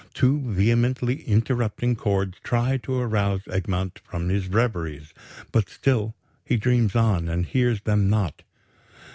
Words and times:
Two 0.15 0.39
vehemently 0.39 1.21
interrupting 1.27 1.95
chords 1.95 2.39
try 2.41 2.77
to 2.77 2.95
arouse 2.99 3.41
Egmont 3.47 3.99
from 4.03 4.29
his 4.29 4.47
reveries; 4.47 5.13
but 5.51 5.69
still 5.69 6.15
he 6.43 6.57
dreams 6.57 6.95
on 6.95 7.29
and 7.29 7.45
hears 7.45 7.81
them 7.81 8.09
not. 8.09 8.41